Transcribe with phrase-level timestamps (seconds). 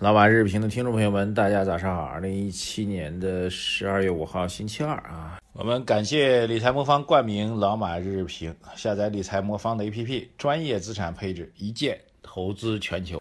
[0.00, 2.02] 老马日评的听众朋友们，大家早上好。
[2.02, 5.40] 二零一七年的十二月五号，星期二啊。
[5.54, 13.18] 我们感谢理财魔方冠名老马日评，下载理财魔方的 APP，专业资产配置，一键投资全球。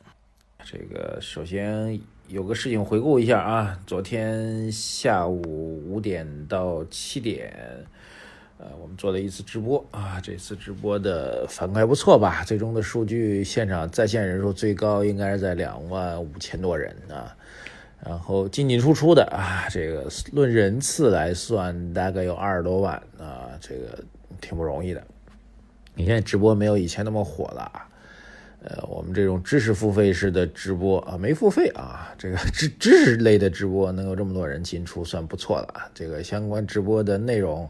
[0.66, 1.97] 这个首先
[2.27, 7.57] 有个事情回顾一下啊，昨天下午五点到七点，
[8.58, 12.44] 呃，我们做了一次直播啊，这次直播的反馈不错吧？
[12.45, 17.36] 最终的数据，现场在线人数最高应该是在两万五千多人啊。
[18.05, 24.04] 然后进进出出的啊，这个论人次来算，大概有二十多万啊，这个
[24.40, 25.03] 挺不容易的。
[25.95, 27.88] 你看直播没有以前那么火了啊，
[28.64, 35.90] 呃，我们这种知识付费式的直播啊，没付费啊，这个知知识类的直播能有这么多人进出，算不错了。
[35.94, 37.67] 这个相关直播的内容，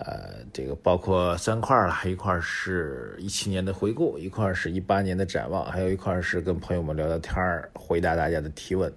[0.00, 7.34] 呃，这个包括三块了，一块是一七年的回顾，一块是一八年的展望，还有一块是跟朋友们聊聊天
[7.74, 8.92] 回答大家的提问。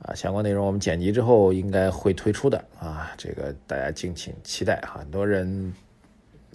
[0.00, 5.00] 啊，相关内容我们剪辑之后应该会推出的啊，这个大家敬请期待哈。
[5.00, 5.74] 很多人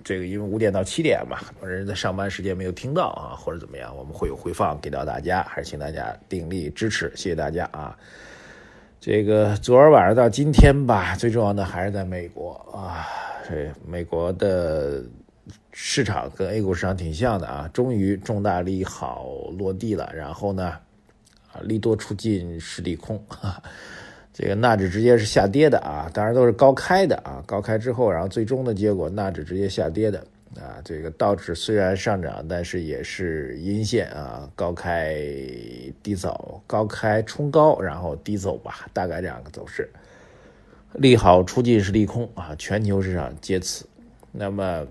[0.01, 7.97] 这个因为五点到七点嘛，很多人在上班时间没有听到啊，或者怎么样，我们会有回放给到大家，还是请大家鼎力支持，谢谢大家啊。
[9.01, 13.05] 这个昨儿晚上到今天吧，最重要的还是在美国啊，
[13.85, 15.03] 美国的
[15.71, 20.77] 市场跟 A 股市场挺像的啊，终于重大利好落地了，然后呢？
[21.51, 23.23] 啊，利多出尽是利空，
[24.33, 30.17] 这个纳指直接是下跌的啊，当然都是高开的啊，高开之后，然后最终的结果纳指直接下跌的
[30.55, 35.15] 啊，这个道指虽然上涨，但是也是阴线啊，高开
[36.01, 39.87] 低走，高开冲高，然后低走吧，大概这样个走势，
[40.95, 43.85] 利好出尽是利空啊，全球市场皆此，
[44.31, 44.85] 那么。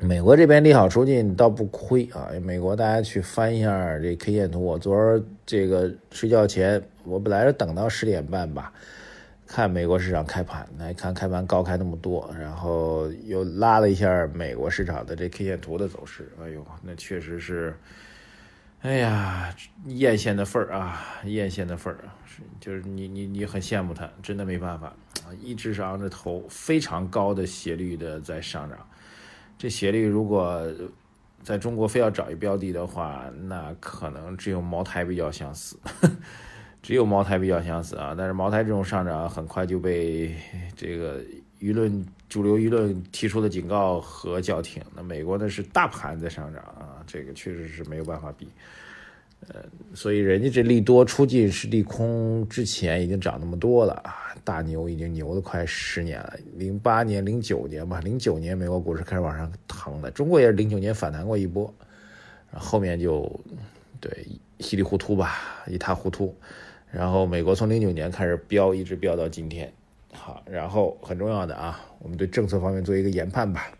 [0.00, 2.28] 美国这边利好出尽倒不亏啊！
[2.42, 8.72] 美国大家去翻一下这 K 线图，我昨儿这个睡觉前，我本来是等到十点半吧，
[9.46, 17.74] 看美国市场开盘，来看开盘高开那么多，然后又拉了一下美国市场的这 K 线图的走势，哎呦，那确实是，
[18.82, 19.54] 哎呀，
[19.86, 24.94] 艳羡的份儿啊，艳羡的份儿啊，是就是你你你很羡慕它，真的没办法
[25.24, 28.78] 啊，一直是昂着头，非常高的斜率的在上涨。
[29.56, 30.62] 这斜率如果
[31.42, 35.76] 在中国非要找一标的的话，那可能只有茅台比较相似，
[36.82, 38.14] 只有茅台比较相似啊。
[38.16, 40.34] 但是茅台这种上涨很快就被
[40.76, 41.22] 这个
[41.60, 44.82] 舆论主流舆论提出了警告和叫停。
[44.94, 48.48] 那美国呢是大盘在上涨啊，这个确实是没有办法比。
[49.48, 49.62] 呃，
[49.94, 61.70] 所以人家这利多出尽是利空，之前已经涨那么多了啊，大牛已经牛了快十年了，零八年、零九年吧，零九年美国股市开始往上腾的，中国也是零九年反弹过一波，
[62.54, 63.30] 后面就
[64.00, 64.26] 对
[64.60, 66.34] 稀里糊涂吧，一塌糊涂，
[66.90, 69.70] 然后美国从零九年开始飙，一直飙到今天，
[70.14, 73.70] 好，然后很重要的啊，我们对政策方面做一个研判吧，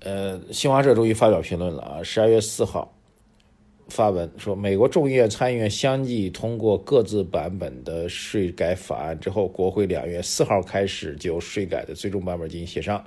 [0.00, 2.92] 呃，新华社终于发表评论了啊，十二月四号。
[3.88, 13.02] 发文说，美国众议院、参议院相继通过各自版本的税改法案之后，国会两月四号开始就税改的最终版本进行协商。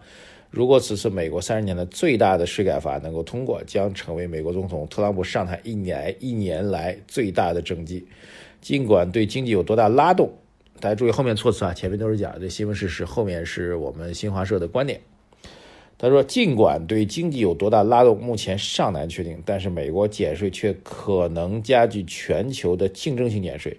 [0.49, 8.05] 如果此次美国三十年的最大的税改法案能够通过，将成为美国总统特朗普上台一年一年来最大的政绩。
[8.59, 10.29] 尽管对经济有多大拉动，
[10.79, 14.99] 大家注意后面措辞啊，前面都是讲的新闻事实，后面是我们新华社的观点。
[16.01, 23.77] 他说：“尽管对经济有多大拉动，目前尚难确定，但是美国减税却可能加剧全球的竞争性减税。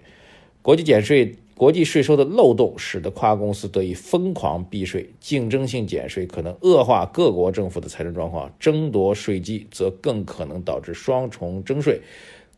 [0.61, 11.99] 国际减税、国际税收的漏洞使得跨国公司得以疯狂避税，竞争性减税可能恶化各国政府的财政状况，争夺税基则更可能导致双重征税、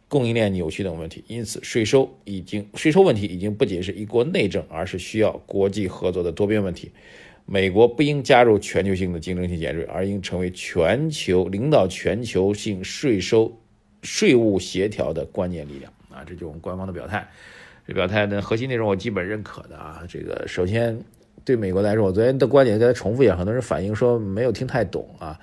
[0.08, 1.24] 供应链扭曲等问题。
[1.26, 6.92] 因此，税收已经税收问题已经不仅是一国内政，而是需要国际合作的多边问题。”
[7.48, 13.56] 美国不应加入全球性的竞争性减税，而应成为全球领导全球性税收、
[14.02, 16.26] 税务协调的关键力量啊！
[16.26, 17.28] 这就是我们官方的表态。
[17.88, 20.02] 这表态的核心内容我基本认可的啊。
[20.10, 21.00] 这个首先
[21.44, 25.40] 对美国来说，我昨天的观点再重复一下，很多人反映说没有听太懂啊。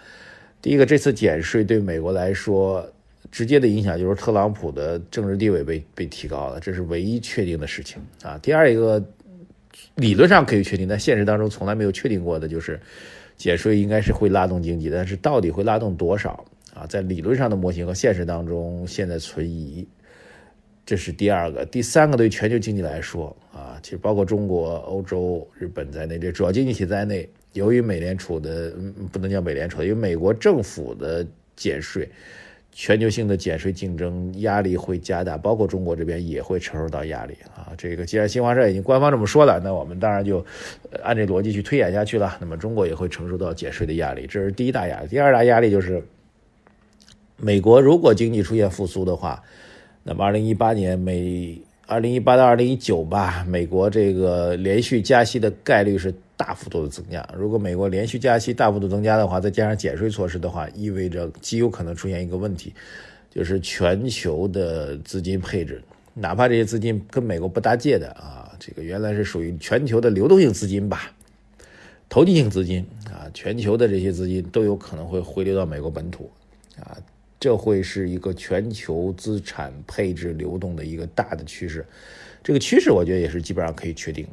[0.61, 2.85] 第一个，这次减税对美国来说
[3.31, 8.37] 直接的影响就是特朗普的政治地位被被提高了，这是唯一确定的事情啊。
[8.43, 9.01] 第二一个。
[9.95, 12.81] 理论上可以确定，但现实当中从来没有确定过的就是，
[13.37, 16.87] 减税应该是会拉动经济，但是到底会拉动多少啊？
[16.87, 19.87] 在理论上的模型和现实当中，现在存疑。
[20.85, 28.75] 这是第二个，第三个，对全球经济来说啊，其实包括中国、欧洲、日本在内，这主要经济体在内，由于美联储的
[29.13, 32.11] 不能叫美联储，因为美国政府的减税，
[32.73, 37.73] 全球性的减税竞争压力会加大，包括中国这边也会承受到压力啊。
[37.77, 40.45] 这个既然新华社已经官方这么说了，那我们当然就
[41.03, 42.37] 按这逻辑去推演下去了。
[42.41, 45.09] 那么中国也会承受到减税的压力，这是第一大压力。
[45.09, 46.03] 第二大压力就是，
[47.37, 49.43] 美国如果经济出现复苏的话。
[50.05, 57.25] 那么，二零一八年美，二零一八到二零一九吧，美国这个连续加息的概率是大幅度的增加。
[57.39, 62.75] 如果美国连续加息大幅度增加的话，再加上减税措施的话，意味着极有可能出现一个问题，
[63.31, 65.81] 就是全球的资金配置，
[66.15, 71.13] 哪怕这些资金跟美国不搭界的啊，这个原来是属于全球的流动性资金吧，
[72.09, 76.29] 投机性资金啊，全球的这些资金都有可能会回流到美国本土
[76.81, 76.99] 啊。
[77.39, 81.85] 这会是一个全球资产配置流动的一个大的趋势，
[82.41, 84.25] 这个趋势我觉得也是基本上可以确定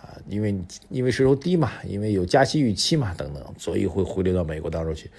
[0.00, 0.54] 啊，因为
[0.90, 5.10] 因为税收低嘛，因为有加息预期嘛等等，所以会回流到美国当中去，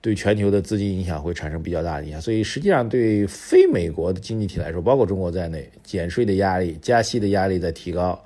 [0.00, 2.20] 对全球的资金影响会产生比较大的影响。
[2.20, 8.22] 所以实际上对非美国的经济体来说，包括中国在内，减税的压力、加息的压力在提高，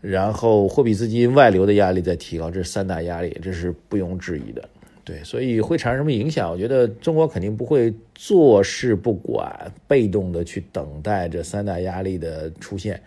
[0.00, 4.68] 然后货币资金外流的压力在提高，这三大压力，这是不容置疑的。
[5.04, 6.50] 对，所以会产生什么影响？
[6.50, 13.00] 我觉得中国肯定不会坐视不管，被动的去等待这三大压力的出现。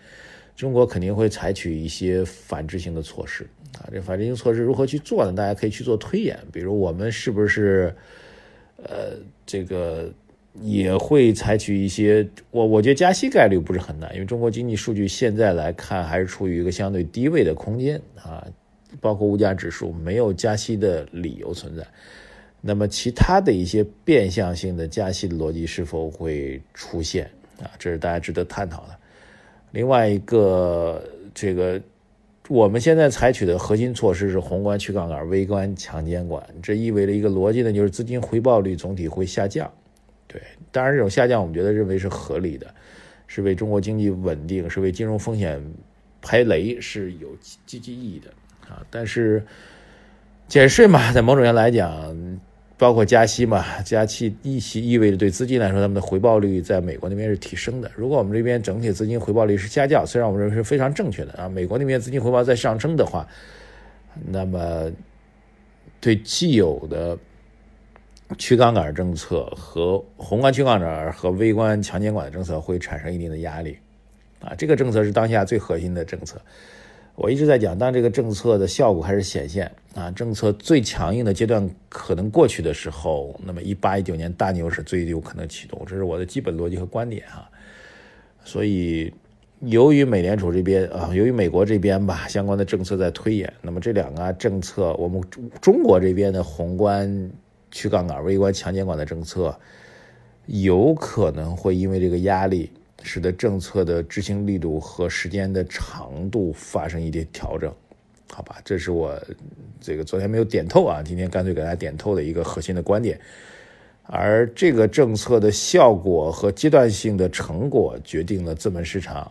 [0.62, 3.42] 中国肯定会采取一些反制性的措施
[3.76, 3.90] 啊。
[3.92, 5.32] 这反制性措施如何去做呢？
[5.32, 7.92] 大家可以去做推演，比如我们是不是，
[8.76, 10.08] 呃，这个
[10.60, 12.24] 也会采取一些。
[12.52, 18.46] 我我觉得加息概率不是很大，因为中国经济数据现在来看还是处于一个相对低位的空间啊。
[19.00, 21.84] 包括物价指数没有加息的理由存在，
[22.60, 27.66] 那么其他的一些变相性的加息的逻辑是否会出现啊？
[27.80, 28.96] 这是大家值得探讨的。
[29.72, 31.02] 另外一个，
[31.34, 31.80] 这个
[32.48, 39.70] 我们现在采取的核心措施是宏观去杠杆、微观强监管，这意味着一个逻辑呢，就是资金回报率总体会下降。
[40.26, 40.40] 对，
[40.70, 42.66] 当然这种下降我们觉得认为是合理的，
[43.26, 45.62] 是为中国经济稳定，是为金融风险
[46.20, 47.28] 排雷是有
[47.66, 48.30] 积极意义的。
[48.68, 49.44] 啊，但是
[50.48, 52.40] 减税嘛，在某种上来讲，
[52.82, 57.88] 包括加息嘛，加息意息意味着对资金来说，他们的回报率在美国那边是提升的。
[57.94, 63.24] 如果我们这边整体资金回报率是下降，虽然我们认为是非常正确的啊，美国那边资金回报在上升的话，
[64.26, 64.90] 那么
[66.00, 67.16] 对既有的
[68.36, 73.78] 去杠杆政策和宏观去杠杆和微观强监管的政策会产生一定的压力
[74.40, 74.52] 啊。
[74.58, 76.42] 这个政策是当下最核心的政策。
[77.14, 87.48] 我一直在讲，当这个政策的效果开始显现啊，政策最强硬的阶段可能过去的时候，那么一八一九年大牛市最有可能启动，这是我的基本逻辑和观点啊。
[88.44, 89.12] 所以，
[89.60, 95.22] 由于美联储这边啊，由于美国这边吧，相关的政策在推演，那么这两个政策，我们
[95.60, 97.30] 中国这边的宏观
[97.70, 99.54] 去杠杆、微观强监管的政策，
[100.46, 102.70] 有可能会因为这个压力。
[103.04, 107.74] 使得政策的执行力度和时间的长度发生一点调整，
[108.34, 109.14] 好吧，这是我
[109.78, 113.20] 这个昨天没有点透啊，今天干脆给大家点透的一个核心的观点。
[114.04, 119.30] 而这个政策的效果和阶段性的成果，决定了资本市场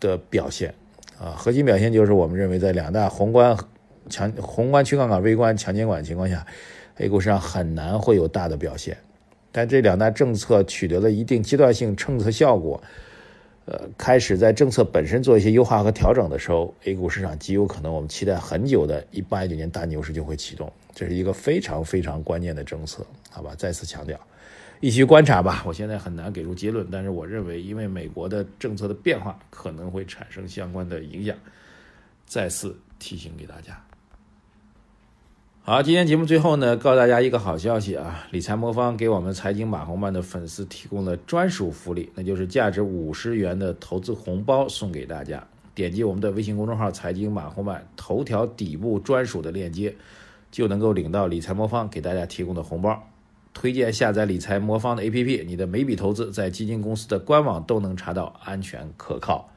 [0.00, 0.74] 的表现
[1.18, 1.30] 啊。
[1.36, 3.56] 核心表现就是我们认为，在两大宏观
[4.10, 6.44] 强宏观去杠杆、微观强监管情况下
[6.96, 8.96] ，A 股市场很难会有大的表现。
[9.52, 12.82] 但这两大政策取得了一定阶段性政策效果，
[13.66, 23.56] 呃，开始在政策本身做一些优化和调整的时候，A 股市场极有可能我们期待很久的一八一九年大牛市就会启动，这是一个非常非常关键的政策，好吧？
[23.58, 24.16] 再次强调，
[24.78, 25.64] 一起观察吧。
[25.66, 31.36] 我现在很难给出结论，但是我认为，因为美国的政策的变化可能会产生相关的影响，
[32.24, 33.76] 再次提醒给大家。
[35.68, 38.24] 好，今天节目最后呢，告诉大家一个好消息啊！
[38.30, 45.44] 理财魔方给我们财经马红漫的粉丝提供了专属福利，那就是价值五十元的投资红包送给大家。
[45.74, 49.92] 点击我们的微信公众号“财经马红漫”头条底部专属的链接，
[50.52, 53.02] 就能够领到理财魔方给大家提供的红包。
[53.52, 59.50] 推荐下载理财魔方的 APP，你的每笔投资在基金公司的官网都能查到，安全可靠。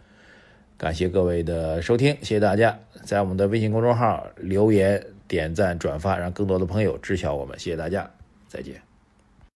[0.76, 5.06] 感谢各位的收听，谢谢大家在我们的微信公众号留言。
[5.30, 7.58] 点赞转发，让更多的朋友知晓我们。
[7.58, 8.12] 谢谢大家，
[8.50, 8.89] 再见。